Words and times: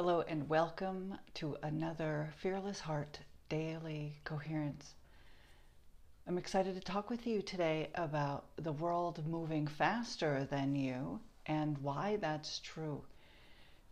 Hello, 0.00 0.22
and 0.28 0.48
welcome 0.48 1.18
to 1.34 1.56
another 1.64 2.32
Fearless 2.36 2.78
Heart 2.78 3.18
Daily 3.48 4.14
Coherence. 4.22 4.94
I'm 6.24 6.38
excited 6.38 6.76
to 6.76 6.80
talk 6.80 7.10
with 7.10 7.26
you 7.26 7.42
today 7.42 7.88
about 7.96 8.44
the 8.54 8.70
world 8.70 9.26
moving 9.26 9.66
faster 9.66 10.46
than 10.48 10.76
you 10.76 11.18
and 11.46 11.76
why 11.78 12.16
that's 12.20 12.60
true. 12.60 13.02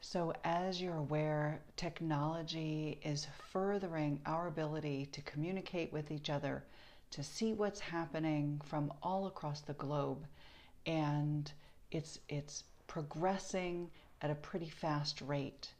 So, 0.00 0.32
as 0.44 0.80
you're 0.80 0.94
aware, 0.94 1.60
technology 1.74 3.00
is 3.02 3.26
furthering 3.50 4.20
our 4.26 4.46
ability 4.46 5.06
to 5.10 5.20
communicate 5.22 5.92
with 5.92 6.12
each 6.12 6.30
other, 6.30 6.62
to 7.10 7.24
see 7.24 7.52
what's 7.52 7.80
happening 7.80 8.60
from 8.64 8.92
all 9.02 9.26
across 9.26 9.60
the 9.60 9.72
globe, 9.72 10.24
and 10.86 11.50
it's 11.90 12.20
it's 12.28 12.62
progressing 12.86 13.90
at 14.22 14.30
a 14.30 14.36
pretty 14.36 14.68
fast 14.68 15.20
rate. 15.20 15.72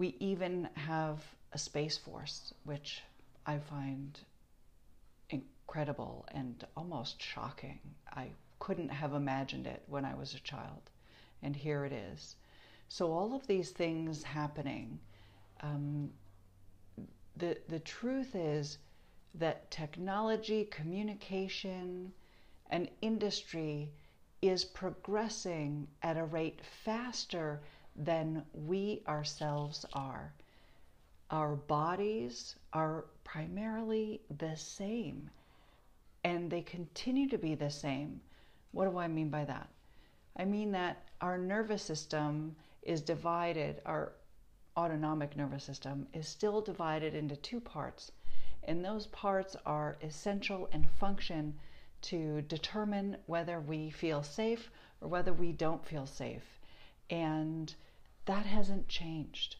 We 0.00 0.16
even 0.18 0.66
have 0.76 1.22
a 1.52 1.58
space 1.58 1.98
force, 1.98 2.54
which 2.64 3.02
I 3.44 3.58
find 3.58 4.18
incredible 5.28 6.24
and 6.32 6.66
almost 6.74 7.20
shocking. 7.20 7.80
I 8.10 8.28
couldn't 8.60 8.88
have 8.88 9.12
imagined 9.12 9.66
it 9.66 9.82
when 9.88 10.06
I 10.06 10.14
was 10.14 10.32
a 10.32 10.40
child, 10.40 10.88
and 11.42 11.54
here 11.54 11.84
it 11.84 11.92
is. 11.92 12.36
So, 12.88 13.12
all 13.12 13.34
of 13.34 13.46
these 13.46 13.72
things 13.72 14.22
happening, 14.22 14.98
um, 15.60 16.08
the, 17.36 17.58
the 17.68 17.80
truth 17.80 18.34
is 18.34 18.78
that 19.34 19.70
technology, 19.70 20.64
communication, 20.64 22.10
and 22.70 22.88
industry 23.02 23.90
is 24.40 24.64
progressing 24.64 25.88
at 26.02 26.16
a 26.16 26.24
rate 26.24 26.62
faster 26.86 27.60
than 28.04 28.42
we 28.54 29.02
ourselves 29.06 29.84
are. 29.92 30.32
Our 31.30 31.54
bodies 31.54 32.56
are 32.72 33.04
primarily 33.24 34.22
the 34.38 34.56
same, 34.56 35.30
and 36.24 36.50
they 36.50 36.62
continue 36.62 37.28
to 37.28 37.38
be 37.38 37.54
the 37.54 37.70
same. 37.70 38.20
What 38.72 38.90
do 38.90 38.98
I 38.98 39.06
mean 39.06 39.28
by 39.28 39.44
that? 39.44 39.68
I 40.36 40.46
mean 40.46 40.72
that 40.72 41.08
our 41.20 41.36
nervous 41.36 41.82
system 41.82 42.56
is 42.82 43.02
divided, 43.02 43.82
our 43.84 44.12
autonomic 44.76 45.36
nervous 45.36 45.64
system 45.64 46.06
is 46.14 46.26
still 46.26 46.62
divided 46.62 47.14
into 47.14 47.36
two 47.36 47.60
parts, 47.60 48.12
and 48.64 48.82
those 48.82 49.06
parts 49.08 49.56
are 49.66 49.98
essential 50.02 50.68
and 50.72 50.88
function 50.98 51.54
to 52.02 52.40
determine 52.42 53.18
whether 53.26 53.60
we 53.60 53.90
feel 53.90 54.22
safe 54.22 54.70
or 55.02 55.08
whether 55.08 55.34
we 55.34 55.52
don't 55.52 55.84
feel 55.84 56.06
safe. 56.06 56.60
And 57.10 57.74
that 58.30 58.46
hasn't 58.46 58.86
changed. 58.86 59.56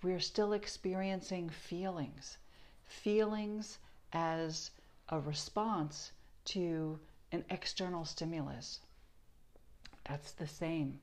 We're 0.00 0.20
still 0.20 0.52
experiencing 0.52 1.50
feelings, 1.50 2.38
feelings 2.86 3.78
as 4.12 4.70
a 5.08 5.18
response 5.18 6.12
to 6.44 7.00
an 7.32 7.44
external 7.50 8.04
stimulus. 8.04 8.78
That's 10.08 10.30
the 10.30 10.46
same. 10.46 11.00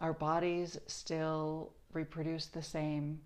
Our 0.00 0.12
bodies 0.12 0.78
still 0.86 1.72
reproduce 1.94 2.44
the 2.44 2.62
same. 2.62 3.22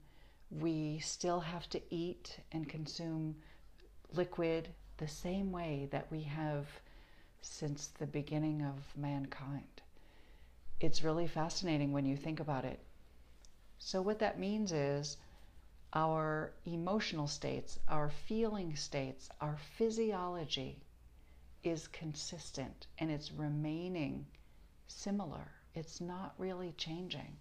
We 0.52 1.00
still 1.00 1.40
have 1.40 1.68
to 1.70 1.82
eat 1.90 2.38
and 2.52 2.68
consume 2.68 3.34
liquid 4.12 4.68
the 4.98 5.08
same 5.08 5.50
way 5.50 5.88
that 5.90 6.06
we 6.12 6.22
have 6.22 6.68
since 7.40 7.88
the 7.88 8.06
beginning 8.06 8.62
of 8.62 8.96
mankind 8.96 9.82
it's 10.80 11.02
really 11.04 11.26
fascinating 11.26 11.92
when 11.92 12.06
you 12.06 12.16
think 12.16 12.40
about 12.40 12.64
it. 12.64 12.80
So, 13.78 14.02
what 14.02 14.18
that 14.20 14.38
means 14.38 14.72
is 14.72 15.16
our 15.92 16.52
emotional 16.66 17.26
states, 17.28 17.78
our 17.88 18.10
feeling 18.10 18.76
states, 18.76 19.28
our 19.40 19.56
physiology 19.56 20.80
is 21.62 21.88
consistent 21.88 22.86
and 22.98 23.10
it's 23.10 23.32
remaining 23.32 24.26
similar. 24.88 25.52
It's 25.74 26.00
not 26.00 26.34
really 26.38 26.72
changing. 26.72 27.36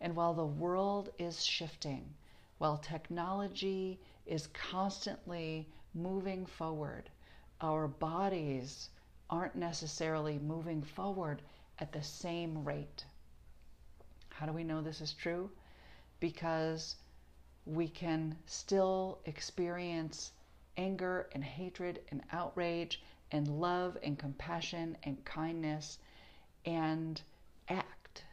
And 0.00 0.16
while 0.16 0.34
the 0.34 0.46
world 0.46 1.10
is 1.18 1.44
shifting, 1.44 2.14
while 2.58 2.78
technology 2.78 4.00
is 4.26 4.48
constantly 4.48 5.68
moving 5.94 6.46
forward, 6.46 7.10
our 7.60 7.88
bodies 7.88 8.90
aren't 9.30 9.56
necessarily 9.56 10.38
moving 10.38 10.82
forward 10.82 11.42
at 11.80 11.92
the 11.92 12.02
same 12.02 12.62
rate. 12.62 13.04
How 14.28 14.46
do 14.46 14.52
we 14.52 14.64
know 14.64 14.82
this 14.82 15.00
is 15.00 15.14
true? 15.14 15.50
Because 16.20 16.96
we 17.64 17.88
can 17.88 18.36
still 18.46 19.18
experience 19.24 20.32
anger 20.76 21.28
and 21.32 21.42
hatred 21.42 22.00
and 22.10 22.22
outrage 22.32 23.02
and 23.32 23.60
love 23.60 23.96
and 24.02 24.18
compassion 24.18 24.96
and 25.04 25.24
kindness 25.24 25.98
and 26.66 27.20
act. 27.68 28.24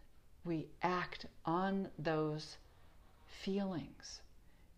We 0.44 0.68
act 0.82 1.26
on 1.46 1.90
those 1.98 2.58
feelings. 3.26 4.22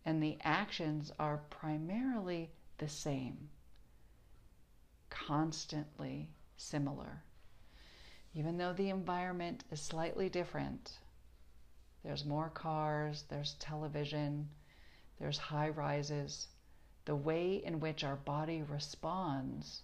And 0.05 0.21
the 0.21 0.37
actions 0.43 1.11
are 1.19 1.41
primarily 1.49 2.49
the 2.77 2.87
same, 2.87 3.49
constantly 5.09 6.29
similar 6.57 7.23
even 8.33 8.57
though 8.57 8.73
the 8.73 8.89
environment 8.89 9.63
is 9.71 9.81
slightly 9.81 10.29
different, 10.29 10.99
there's 12.03 12.25
more 12.25 12.49
cars, 12.49 13.23
there's 13.29 13.55
television, 13.55 14.49
there's 15.19 15.37
high 15.37 15.69
rises, 15.69 16.47
the 17.05 17.15
way 17.15 17.55
in 17.55 17.79
which 17.79 18.03
our 18.03 18.15
body 18.15 18.61
responds 18.61 19.81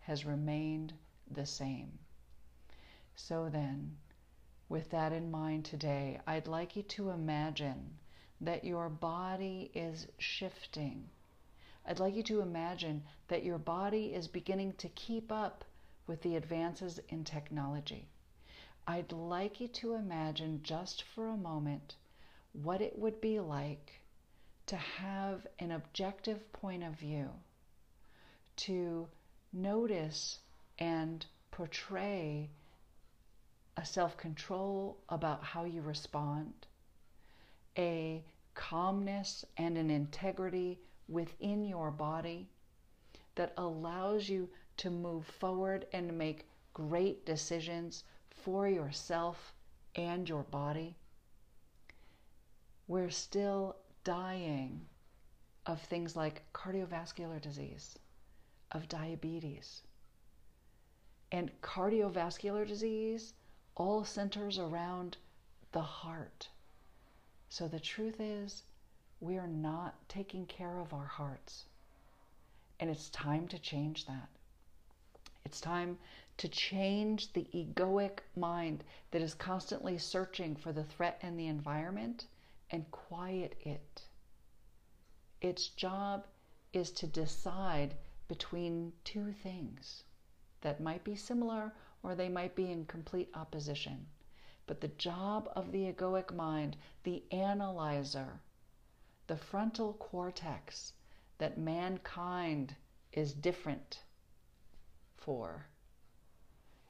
has 0.00 0.24
remained 0.24 0.92
the 1.30 1.44
same. 1.44 1.98
So 3.16 3.48
then, 3.48 3.96
with 4.68 4.90
that 4.90 5.12
in 5.12 5.30
mind 5.30 5.64
today, 5.64 6.20
I'd 6.26 6.46
like 6.46 6.76
you 6.76 6.82
to 6.84 7.10
imagine 7.10 7.98
that 8.40 8.64
your 8.64 8.88
body 8.88 9.70
is 9.74 10.06
shifting. 10.18 11.10
I'd 11.84 11.98
like 11.98 12.14
you 12.14 12.22
to 12.24 12.40
imagine 12.40 13.02
that 13.26 13.44
your 13.44 13.58
body 13.58 14.14
is 14.14 14.28
beginning 14.28 14.74
to 14.74 14.88
keep 14.90 15.32
up 15.32 15.64
with 16.08 16.22
the 16.22 16.34
advances 16.34 16.98
in 17.10 17.22
technology. 17.22 18.08
I'd 18.86 19.12
like 19.12 19.60
you 19.60 19.68
to 19.68 19.94
imagine 19.94 20.60
just 20.62 21.04
for 21.14 21.28
a 21.28 21.36
moment 21.36 21.94
what 22.52 22.80
it 22.80 22.98
would 22.98 23.20
be 23.20 23.38
like 23.38 24.00
to 24.66 24.76
have 24.76 25.46
an 25.58 25.70
objective 25.70 26.52
point 26.52 26.82
of 26.82 26.94
view, 26.94 27.28
to 28.56 29.06
notice 29.52 30.38
and 30.78 31.24
portray 31.50 32.50
a 33.76 33.84
self 33.84 34.16
control 34.16 34.98
about 35.08 35.44
how 35.44 35.64
you 35.64 35.82
respond, 35.82 36.66
a 37.76 38.24
calmness 38.54 39.44
and 39.56 39.78
an 39.78 39.90
integrity 39.90 40.80
within 41.08 41.64
your 41.64 41.90
body 41.90 42.48
that 43.36 43.52
allows 43.56 44.28
you 44.28 44.48
to 44.78 44.90
move 44.90 45.26
forward 45.26 45.86
and 45.92 46.16
make 46.16 46.48
great 46.72 47.26
decisions 47.26 48.04
for 48.30 48.68
yourself 48.68 49.52
and 49.94 50.28
your 50.28 50.44
body. 50.44 50.96
We're 52.86 53.10
still 53.10 53.76
dying 54.04 54.86
of 55.66 55.80
things 55.82 56.16
like 56.16 56.50
cardiovascular 56.54 57.40
disease, 57.40 57.98
of 58.72 58.88
diabetes. 58.88 59.82
And 61.30 61.50
cardiovascular 61.60 62.66
disease 62.66 63.34
all 63.74 64.04
centers 64.04 64.58
around 64.58 65.18
the 65.72 65.82
heart. 65.82 66.48
So 67.50 67.68
the 67.68 67.80
truth 67.80 68.20
is, 68.20 68.62
we 69.20 69.36
are 69.36 69.48
not 69.48 69.94
taking 70.08 70.46
care 70.46 70.78
of 70.78 70.94
our 70.94 71.06
hearts. 71.06 71.64
And 72.80 72.88
it's 72.88 73.10
time 73.10 73.48
to 73.48 73.58
change 73.58 74.06
that. 74.06 74.28
It's 75.48 75.62
time 75.62 75.98
to 76.36 76.46
change 76.46 77.32
the 77.32 77.46
egoic 77.54 78.18
mind 78.36 78.84
that 79.12 79.22
is 79.22 79.32
constantly 79.32 79.96
searching 79.96 80.54
for 80.54 80.72
the 80.72 80.84
threat 80.84 81.18
in 81.22 81.38
the 81.38 81.46
environment 81.46 82.26
and 82.70 82.90
quiet 82.90 83.56
it. 83.62 84.04
Its 85.40 85.68
job 85.68 86.26
is 86.74 86.90
to 86.90 87.06
decide 87.06 87.96
between 88.28 88.92
two 89.04 89.32
things 89.32 90.04
that 90.60 90.82
might 90.82 91.02
be 91.02 91.16
similar 91.16 91.72
or 92.02 92.14
they 92.14 92.28
might 92.28 92.54
be 92.54 92.70
in 92.70 92.84
complete 92.84 93.30
opposition. 93.32 94.06
But 94.66 94.82
the 94.82 94.88
job 94.88 95.50
of 95.56 95.72
the 95.72 95.90
egoic 95.90 96.30
mind, 96.34 96.76
the 97.04 97.24
analyzer, 97.30 98.42
the 99.26 99.38
frontal 99.38 99.94
cortex, 99.94 100.92
that 101.38 101.56
mankind 101.56 102.76
is 103.14 103.32
different 103.32 104.02
for. 105.18 105.66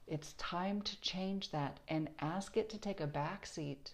It's 0.07 0.33
time 0.35 0.83
to 0.83 1.01
change 1.01 1.51
that 1.51 1.81
and 1.89 2.09
ask 2.21 2.57
it 2.57 2.69
to 2.71 2.79
take 2.79 3.01
a 3.01 3.07
back 3.07 3.47
seat 3.47 3.93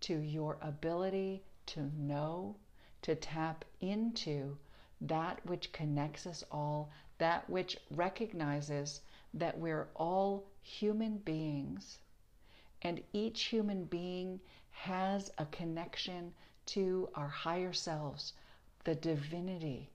to 0.00 0.18
your 0.18 0.58
ability 0.60 1.44
to 1.66 1.90
know, 1.96 2.56
to 3.02 3.14
tap 3.14 3.64
into 3.80 4.56
that 5.00 5.44
which 5.46 5.72
connects 5.72 6.26
us 6.26 6.42
all, 6.50 6.90
that 7.18 7.48
which 7.48 7.76
recognizes 7.90 9.00
that 9.34 9.58
we're 9.58 9.88
all 9.94 10.46
human 10.62 11.18
beings 11.18 11.98
and 12.82 13.02
each 13.12 13.44
human 13.44 13.84
being 13.84 14.40
has 14.70 15.30
a 15.38 15.46
connection 15.46 16.32
to 16.66 17.08
our 17.14 17.28
higher 17.28 17.72
selves, 17.72 18.34
the 18.84 18.94
divinity. 18.94 19.90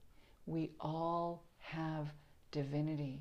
We 0.46 0.70
all 0.80 1.42
have 1.58 2.12
divinity. 2.54 3.20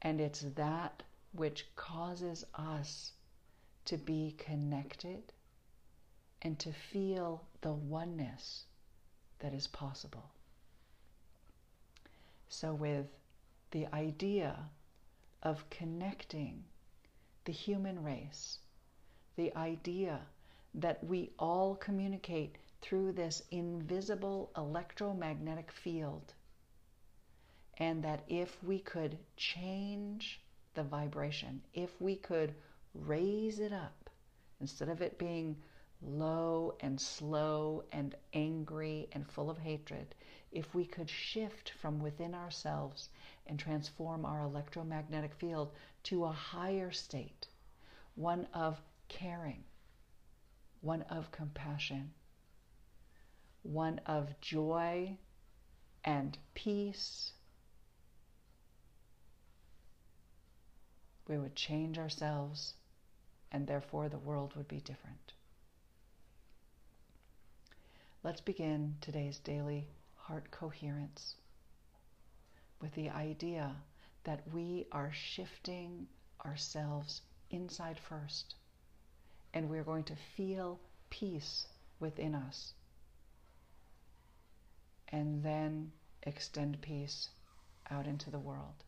And 0.00 0.20
it's 0.20 0.42
that 0.54 1.02
which 1.32 1.66
causes 1.74 2.44
us 2.54 3.12
to 3.86 3.96
be 3.96 4.36
connected 4.38 5.32
and 6.42 6.56
to 6.60 6.72
feel 6.72 7.42
the 7.62 7.72
oneness 7.72 8.64
that 9.40 9.52
is 9.52 9.66
possible. 9.66 10.30
So, 12.48 12.72
with 12.72 13.06
the 13.72 13.92
idea 13.92 14.56
of 15.42 15.68
connecting 15.68 16.62
the 17.44 17.52
human 17.52 18.04
race, 18.04 18.58
the 19.34 19.54
idea 19.56 20.20
that 20.74 21.02
we 21.02 21.30
all 21.40 21.74
communicate 21.74 22.54
through 22.80 23.12
this 23.12 23.42
invisible 23.50 24.52
electromagnetic 24.56 25.72
field, 25.72 26.34
and 27.80 28.04
that 28.04 28.22
if 28.28 28.62
we 28.62 28.78
could 28.78 29.18
change 29.36 30.40
the 30.74 30.82
vibration, 30.82 31.62
if 31.72 31.98
we 32.00 32.14
could 32.14 32.54
raise 32.94 33.58
it 33.58 33.72
up, 33.72 34.10
instead 34.60 34.90
of 34.90 35.00
it 35.00 35.18
being 35.18 35.56
low 36.02 36.74
and 36.80 37.00
slow 37.00 37.82
and 37.92 38.14
angry 38.34 39.08
and 39.12 39.26
full 39.26 39.50
of 39.50 39.58
hatred, 39.58 40.14
if 40.52 40.74
we 40.74 40.84
could 40.84 41.08
shift 41.08 41.70
from 41.80 42.00
within 42.00 42.34
ourselves 42.34 43.08
and 43.46 43.58
transform 43.58 44.24
our 44.24 44.42
electromagnetic 44.42 45.34
field 45.34 45.72
to 46.02 46.24
a 46.24 46.32
higher 46.32 46.90
state, 46.90 47.46
one 48.14 48.46
of 48.52 48.80
caring, 49.08 49.64
one 50.82 51.02
of 51.02 51.30
compassion, 51.32 52.12
one 53.62 53.98
of 54.06 54.38
joy 54.40 55.16
and 56.04 56.36
peace, 56.54 57.32
we 61.30 61.38
would 61.38 61.54
change 61.54 61.96
ourselves 61.96 62.74
and 63.52 63.64
therefore 63.64 64.08
the 64.08 64.18
world 64.18 64.52
would 64.56 64.66
be 64.66 64.80
different. 64.80 65.32
Let's 68.24 68.40
begin 68.40 68.96
today's 69.00 69.38
daily 69.38 69.86
heart 70.16 70.50
coherence 70.50 71.36
with 72.82 72.92
the 72.94 73.10
idea 73.10 73.76
that 74.24 74.42
we 74.52 74.86
are 74.90 75.12
shifting 75.12 76.08
ourselves 76.44 77.22
inside 77.50 78.00
first 78.08 78.56
and 79.54 79.70
we're 79.70 79.84
going 79.84 80.04
to 80.04 80.16
feel 80.36 80.80
peace 81.10 81.64
within 82.00 82.34
us 82.34 82.72
and 85.08 85.44
then 85.44 85.92
extend 86.24 86.80
peace 86.80 87.28
out 87.88 88.06
into 88.06 88.30
the 88.30 88.38
world. 88.38 88.82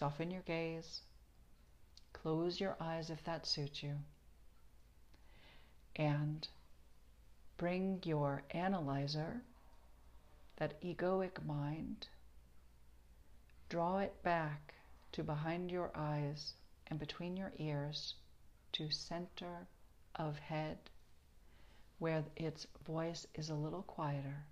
Soften 0.00 0.30
your 0.30 0.40
gaze, 0.40 1.02
close 2.14 2.58
your 2.58 2.74
eyes 2.80 3.10
if 3.10 3.22
that 3.24 3.44
suits 3.44 3.82
you, 3.82 3.98
and 5.94 6.48
bring 7.58 8.00
your 8.06 8.42
analyzer, 8.52 9.42
that 10.56 10.80
egoic 10.80 11.44
mind, 11.44 12.08
draw 13.68 13.98
it 13.98 14.22
back 14.22 14.72
to 15.12 15.22
behind 15.22 15.70
your 15.70 15.90
eyes 15.94 16.54
and 16.86 16.98
between 16.98 17.36
your 17.36 17.52
ears 17.58 18.14
to 18.72 18.88
center 18.88 19.66
of 20.14 20.38
head 20.38 20.78
where 21.98 22.24
its 22.36 22.66
voice 22.86 23.26
is 23.34 23.50
a 23.50 23.54
little 23.54 23.82
quieter. 23.82 24.46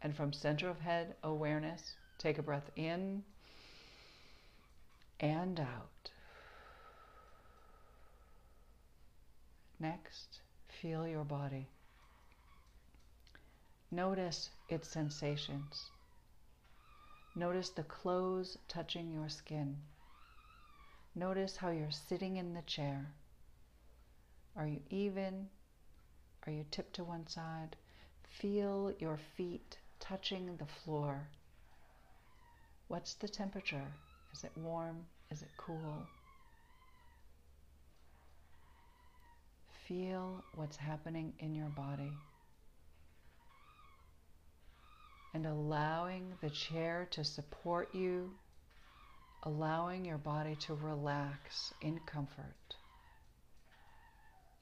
And 0.00 0.14
from 0.14 0.32
center 0.32 0.68
of 0.68 0.78
head 0.78 1.16
awareness, 1.24 1.96
take 2.18 2.38
a 2.38 2.42
breath 2.44 2.70
in 2.76 3.24
and 5.22 5.60
out. 5.60 6.10
Next, 9.78 10.40
feel 10.68 11.06
your 11.06 11.24
body. 11.24 11.68
Notice 13.90 14.50
its 14.68 14.88
sensations. 14.88 15.90
Notice 17.36 17.70
the 17.70 17.84
clothes 17.84 18.58
touching 18.68 19.10
your 19.12 19.28
skin. 19.28 19.76
Notice 21.14 21.56
how 21.56 21.70
you're 21.70 21.90
sitting 21.90 22.36
in 22.36 22.52
the 22.52 22.62
chair. 22.62 23.06
Are 24.56 24.66
you 24.66 24.80
even? 24.90 25.48
Are 26.46 26.52
you 26.52 26.64
tipped 26.70 26.94
to 26.94 27.04
one 27.04 27.26
side? 27.26 27.76
Feel 28.40 28.92
your 28.98 29.18
feet 29.36 29.78
touching 30.00 30.56
the 30.56 30.66
floor. 30.66 31.28
What's 32.88 33.14
the 33.14 33.28
temperature? 33.28 33.86
Is 34.32 34.44
it 34.44 34.52
warm? 34.56 35.04
Is 35.30 35.42
it 35.42 35.50
cool? 35.56 36.06
Feel 39.86 40.42
what's 40.54 40.76
happening 40.76 41.34
in 41.38 41.54
your 41.54 41.68
body. 41.68 42.12
And 45.34 45.46
allowing 45.46 46.34
the 46.42 46.50
chair 46.50 47.08
to 47.12 47.24
support 47.24 47.94
you, 47.94 48.30
allowing 49.44 50.04
your 50.04 50.18
body 50.18 50.56
to 50.66 50.74
relax 50.74 51.72
in 51.80 51.98
comfort. 52.06 52.76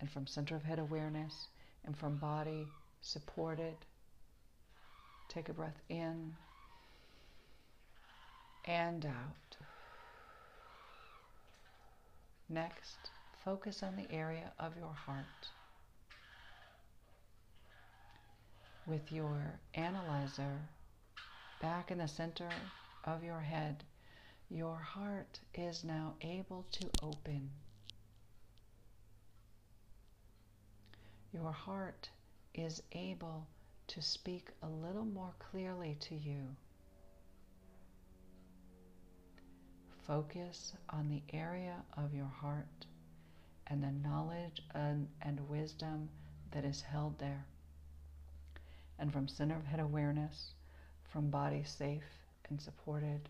And 0.01 0.11
from 0.11 0.27
center 0.27 0.57
of 0.57 0.63
head 0.63 0.79
awareness 0.79 1.49
and 1.85 1.97
from 1.97 2.17
body 2.17 2.67
supported, 3.01 3.77
take 5.29 5.49
a 5.49 5.53
breath 5.53 5.81
in 5.89 6.35
and 8.65 9.05
out. 9.07 9.50
Next, 12.53 13.11
focus 13.45 13.81
on 13.85 13.95
the 13.95 14.11
area 14.13 14.51
of 14.59 14.77
your 14.77 14.93
heart. 14.93 15.25
With 18.89 19.13
your 19.13 19.61
analyzer 19.75 20.59
back 21.63 21.93
in 21.93 21.99
the 21.99 22.09
center 22.09 22.49
of 23.05 23.23
your 23.23 23.39
head, 23.39 23.85
your 24.51 24.75
heart 24.75 25.39
is 25.55 25.85
now 25.85 26.15
able 26.23 26.67
to 26.73 26.91
open. 27.05 27.51
Your 31.33 31.53
heart 31.53 32.11
is 32.53 32.83
able 32.91 33.47
to 33.87 34.03
speak 34.03 34.49
a 34.65 34.69
little 34.69 35.05
more 35.05 35.35
clearly 35.39 35.97
to 36.01 36.17
you. 36.17 36.57
Focus 40.07 40.73
on 40.89 41.09
the 41.09 41.23
area 41.33 41.77
of 41.97 42.15
your 42.15 42.27
heart 42.41 42.87
and 43.67 43.83
the 43.83 43.93
knowledge 44.09 44.63
and, 44.75 45.09
and 45.23 45.49
wisdom 45.49 46.09
that 46.51 46.65
is 46.65 46.81
held 46.83 47.19
there. 47.19 47.47
And 48.99 49.13
from 49.13 49.29
center 49.29 49.57
of 49.57 49.65
head 49.65 49.81
awareness, 49.81 50.53
from 51.13 51.31
body 51.31 51.63
safe 51.65 52.03
and 52.49 52.61
supported, 52.61 53.29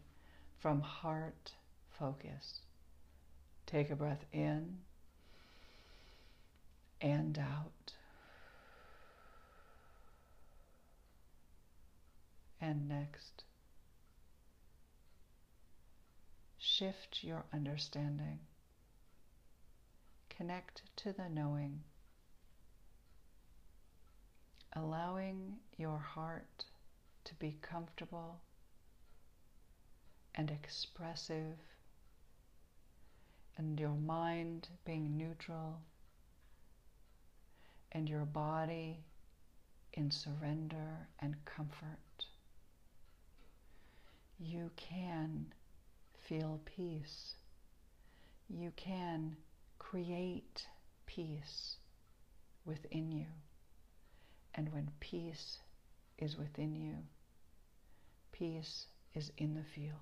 from 0.59 0.81
heart 0.81 1.53
focus, 1.91 2.61
take 3.67 3.91
a 3.91 3.97
breath 3.97 4.25
in 4.33 4.79
and 7.01 7.39
out. 7.39 7.93
And 12.61 12.89
next, 12.89 13.45
shift 16.81 17.19
your 17.23 17.45
understanding. 17.53 18.39
Connect 20.31 20.81
to 20.97 21.13
the 21.13 21.29
knowing, 21.29 21.81
allowing 24.75 25.57
your 25.77 25.99
heart 25.99 26.65
to 27.25 27.35
be 27.35 27.59
comfortable 27.61 28.41
and 30.35 30.51
expressive, 30.51 31.59
and 33.59 33.79
your 33.79 33.91
mind 33.91 34.69
being 34.87 35.19
neutral, 35.19 35.83
and 37.93 38.09
your 38.09 38.25
body 38.25 39.05
in 39.93 40.11
surrender 40.11 41.09
and 41.21 41.45
comfort. 41.45 42.25
You 44.39 44.71
can 44.77 45.53
feel 46.31 46.61
peace. 46.77 47.35
You 48.49 48.73
can 48.77 49.37
create 49.81 50.65
peace 51.05 51.75
within 52.65 53.11
you. 53.11 53.27
And 54.55 54.73
when 54.73 54.91
peace 55.01 55.59
is 56.19 56.39
within 56.39 56.77
you, 56.77 56.95
peace 58.31 58.87
is 59.13 59.33
in 59.39 59.55
the 59.55 59.65
field. 59.75 59.97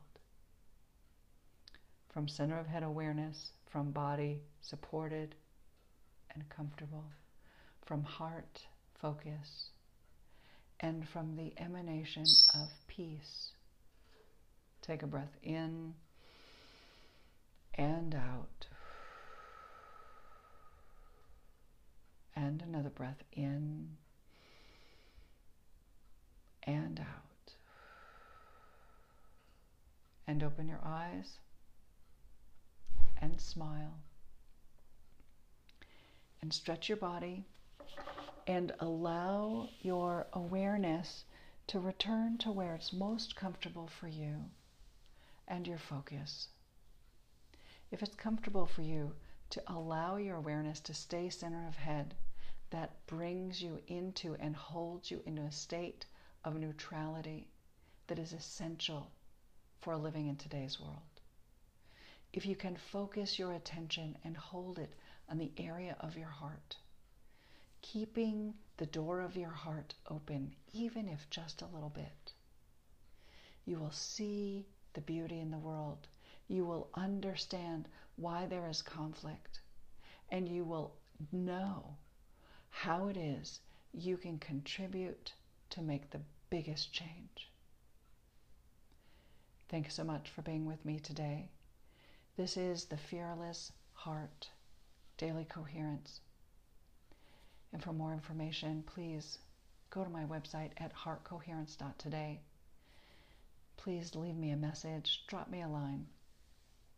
From 2.12 2.28
center 2.28 2.58
of 2.58 2.66
head 2.66 2.82
awareness, 2.82 3.52
from 3.72 3.90
body 3.92 4.42
supported 4.60 5.34
and 6.34 6.46
comfortable, 6.50 7.04
from 7.86 8.02
heart 8.02 8.60
focus, 9.00 9.70
and 10.80 11.08
from 11.08 11.36
the 11.36 11.54
emanation 11.56 12.24
of 12.54 12.68
peace. 12.86 13.52
Take 14.82 15.02
a 15.02 15.06
breath 15.06 15.36
in 15.42 15.94
and 17.78 18.14
out. 18.14 18.66
And 22.36 22.62
another 22.62 22.90
breath 22.90 23.22
in 23.32 23.88
and 26.64 27.00
out. 27.00 27.52
And 30.26 30.42
open 30.42 30.68
your 30.68 30.80
eyes 30.84 31.38
and 33.22 33.40
smile. 33.40 33.94
And 36.42 36.52
stretch 36.52 36.88
your 36.88 36.98
body 36.98 37.44
and 38.46 38.72
allow 38.80 39.68
your 39.82 40.26
awareness 40.32 41.24
to 41.66 41.78
return 41.78 42.38
to 42.38 42.50
where 42.50 42.74
it's 42.74 42.92
most 42.92 43.36
comfortable 43.36 43.88
for 44.00 44.08
you 44.08 44.36
and 45.46 45.66
your 45.66 45.78
focus. 45.78 46.48
If 47.90 48.02
it's 48.02 48.14
comfortable 48.16 48.66
for 48.66 48.82
you 48.82 49.14
to 49.50 49.62
allow 49.66 50.16
your 50.16 50.36
awareness 50.36 50.80
to 50.80 50.94
stay 50.94 51.30
center 51.30 51.66
of 51.66 51.76
head, 51.76 52.14
that 52.70 53.06
brings 53.06 53.62
you 53.62 53.80
into 53.86 54.34
and 54.34 54.54
holds 54.54 55.10
you 55.10 55.22
into 55.24 55.42
a 55.42 55.52
state 55.52 56.04
of 56.44 56.58
neutrality 56.58 57.48
that 58.06 58.18
is 58.18 58.32
essential 58.32 59.10
for 59.80 59.96
living 59.96 60.26
in 60.26 60.36
today's 60.36 60.78
world. 60.78 61.20
If 62.32 62.44
you 62.44 62.56
can 62.56 62.76
focus 62.76 63.38
your 63.38 63.54
attention 63.54 64.18
and 64.22 64.36
hold 64.36 64.78
it 64.78 64.94
on 65.30 65.38
the 65.38 65.52
area 65.56 65.96
of 66.00 66.16
your 66.16 66.28
heart, 66.28 66.76
keeping 67.80 68.54
the 68.76 68.86
door 68.86 69.20
of 69.20 69.36
your 69.36 69.50
heart 69.50 69.94
open, 70.10 70.54
even 70.72 71.08
if 71.08 71.30
just 71.30 71.62
a 71.62 71.66
little 71.66 71.88
bit, 71.88 72.34
you 73.64 73.78
will 73.78 73.92
see 73.92 74.66
the 74.92 75.00
beauty 75.00 75.40
in 75.40 75.50
the 75.50 75.58
world. 75.58 76.06
You 76.48 76.64
will 76.64 76.88
understand 76.94 77.88
why 78.16 78.46
there 78.46 78.68
is 78.68 78.82
conflict, 78.82 79.60
and 80.30 80.48
you 80.48 80.64
will 80.64 80.94
know 81.30 81.96
how 82.70 83.08
it 83.08 83.16
is 83.16 83.60
you 83.92 84.16
can 84.16 84.38
contribute 84.38 85.34
to 85.70 85.82
make 85.82 86.10
the 86.10 86.20
biggest 86.50 86.92
change. 86.92 87.50
Thanks 89.68 89.94
so 89.94 90.04
much 90.04 90.30
for 90.30 90.42
being 90.42 90.64
with 90.64 90.84
me 90.84 90.98
today. 90.98 91.50
This 92.36 92.56
is 92.56 92.86
the 92.86 92.96
Fearless 92.96 93.72
Heart 93.92 94.48
Daily 95.18 95.44
Coherence. 95.44 96.20
And 97.72 97.82
for 97.82 97.92
more 97.92 98.12
information, 98.14 98.82
please 98.86 99.38
go 99.90 100.04
to 100.04 100.10
my 100.10 100.24
website 100.24 100.70
at 100.78 100.94
heartcoherence.today. 100.94 102.40
Please 103.76 104.14
leave 104.14 104.36
me 104.36 104.50
a 104.50 104.56
message, 104.56 105.24
drop 105.26 105.50
me 105.50 105.62
a 105.62 105.68
line. 105.68 106.06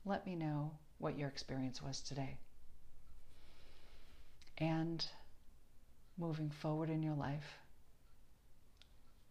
Let 0.04 0.26
me 0.26 0.34
know 0.34 0.72
what 0.98 1.18
your 1.18 1.28
experience 1.28 1.82
was 1.82 2.00
today. 2.00 2.38
And 4.58 5.04
moving 6.18 6.50
forward 6.50 6.90
in 6.90 7.02
your 7.02 7.14
life, 7.14 7.58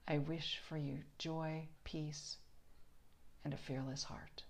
I 0.08 0.18
wish 0.18 0.60
for 0.68 0.78
you 0.78 1.00
joy, 1.18 1.68
peace, 1.84 2.38
and 3.44 3.54
a 3.54 3.58
fearless 3.58 4.04
heart. 4.04 4.44